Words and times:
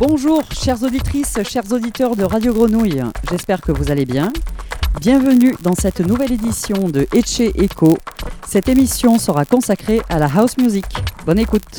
Bonjour, 0.00 0.42
chères 0.52 0.82
auditrices, 0.82 1.38
chers 1.44 1.70
auditeurs 1.72 2.16
de 2.16 2.24
Radio 2.24 2.52
Grenouille. 2.52 3.00
J'espère 3.30 3.60
que 3.60 3.70
vous 3.70 3.92
allez 3.92 4.04
bien. 4.04 4.32
Bienvenue 5.00 5.54
dans 5.62 5.74
cette 5.74 6.00
nouvelle 6.00 6.32
édition 6.32 6.88
de 6.88 7.06
Etche 7.14 7.40
Echo. 7.54 7.96
Cette 8.44 8.68
émission 8.68 9.18
sera 9.18 9.44
consacrée 9.44 10.02
à 10.08 10.18
la 10.18 10.26
house 10.26 10.58
music. 10.58 10.84
Bonne 11.24 11.38
écoute. 11.38 11.78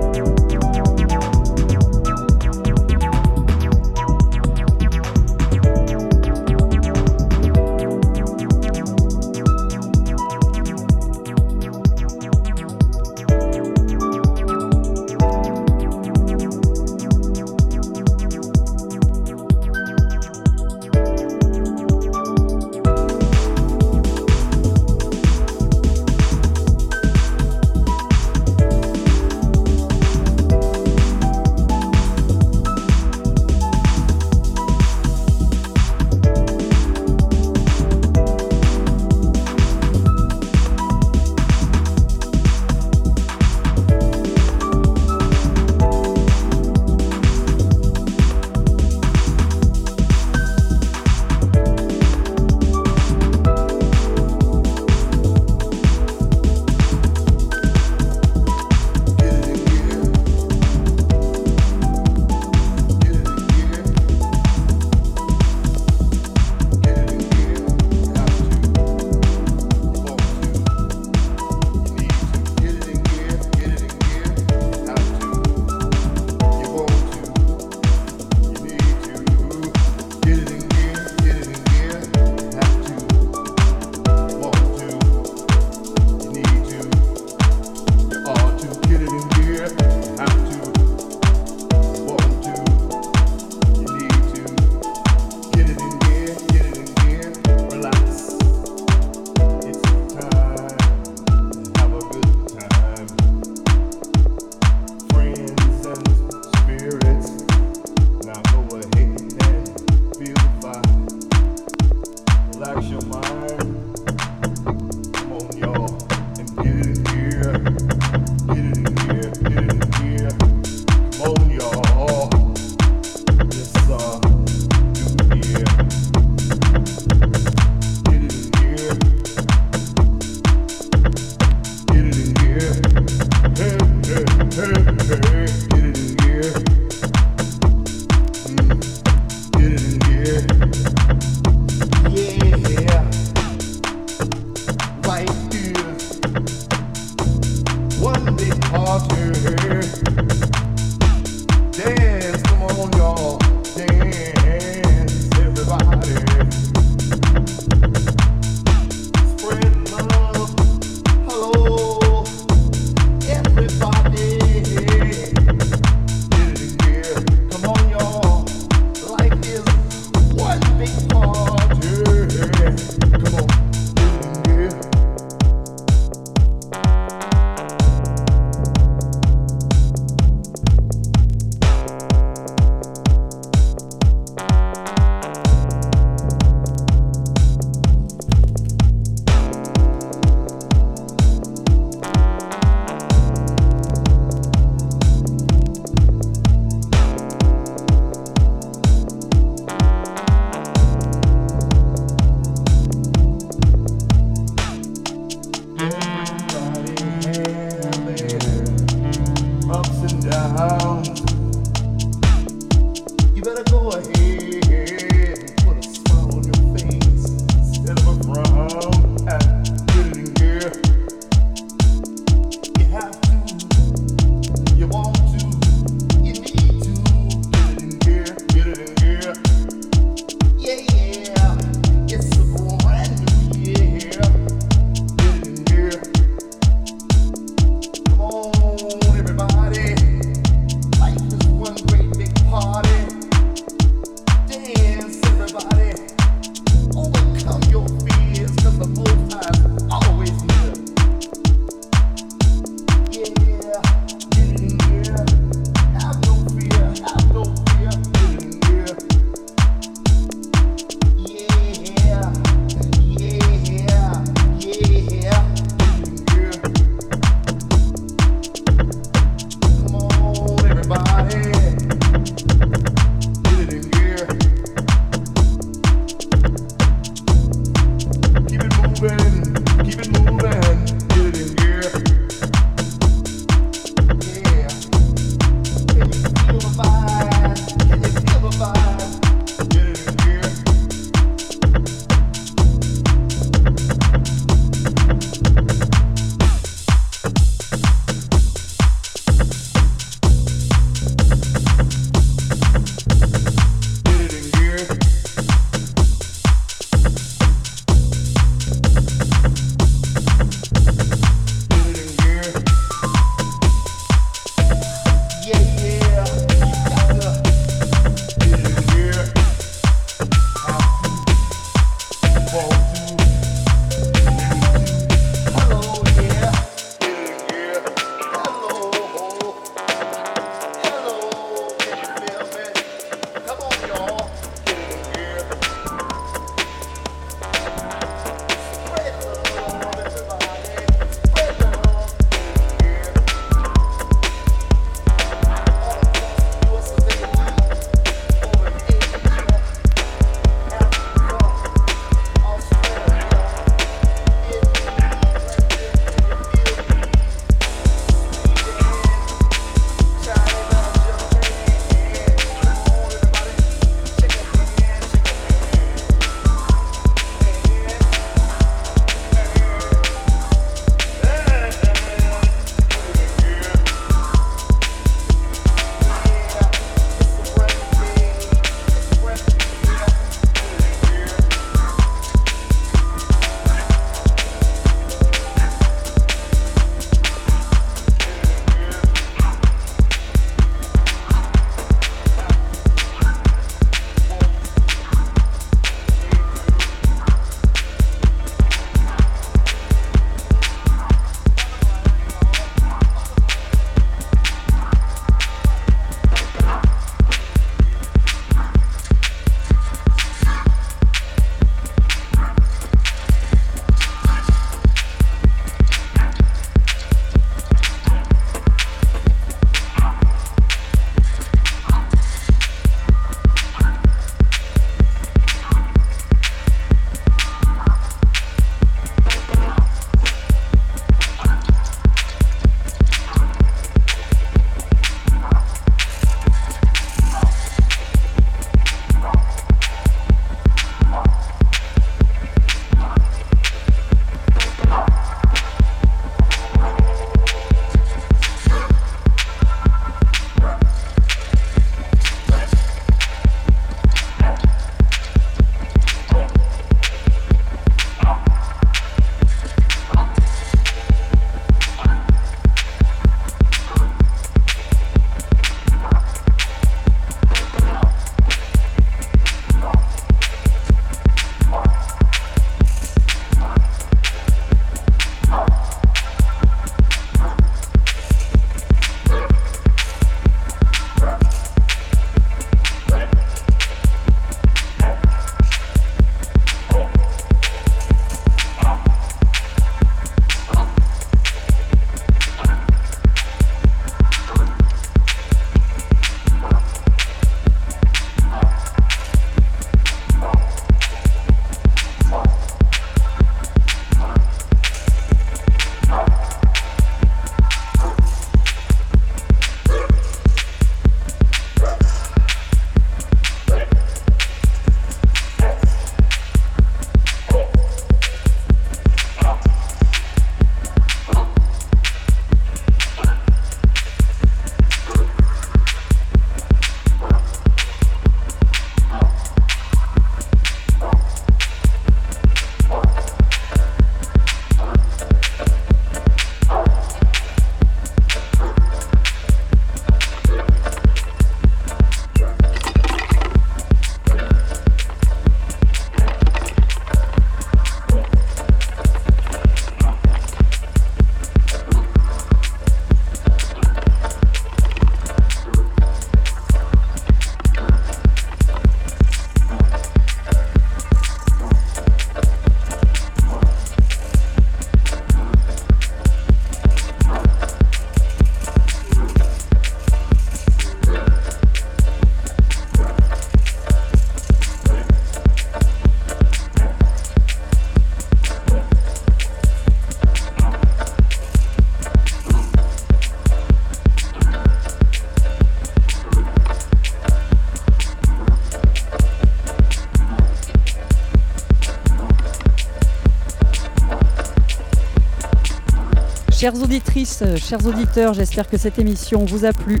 Chères 596.62 596.80
auditrices, 596.80 597.42
chers 597.56 597.84
auditeurs, 597.84 598.34
j'espère 598.34 598.70
que 598.70 598.76
cette 598.76 599.00
émission 599.00 599.44
vous 599.44 599.64
a 599.64 599.72
plu. 599.72 600.00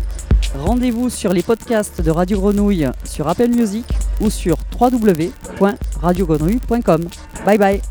Rendez-vous 0.56 1.10
sur 1.10 1.32
les 1.32 1.42
podcasts 1.42 2.00
de 2.00 2.08
Radio 2.08 2.38
Grenouille 2.38 2.88
sur 3.02 3.26
Apple 3.26 3.48
Music 3.48 3.84
ou 4.20 4.30
sur 4.30 4.56
www.radiogrenouille.com. 4.80 7.08
Bye 7.44 7.58
bye 7.58 7.82